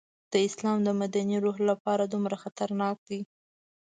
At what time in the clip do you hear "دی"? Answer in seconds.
3.09-3.19